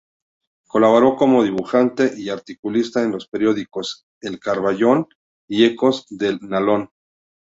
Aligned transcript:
Colaboró 0.67 1.15
como 1.15 1.43
dibujante 1.43 2.11
y 2.17 2.29
articulista 2.29 3.03
en 3.03 3.11
los 3.11 3.27
periódicos 3.27 4.07
"El 4.21 4.39
Carbayón" 4.39 5.05
y 5.47 5.63
"Ecos 5.65 6.07
del 6.09 6.39
Nalón". 6.41 6.89